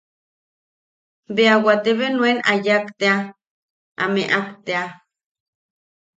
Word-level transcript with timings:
Bea 1.35 1.55
wate 1.65 1.91
bea 1.99 2.11
nuen 2.15 2.37
a 2.51 2.53
yak 2.65 2.85
tea, 2.99 3.19
a 4.01 4.03
meak 4.13 4.45
tea. 4.65 4.85